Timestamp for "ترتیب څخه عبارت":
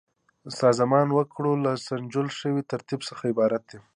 2.71-3.63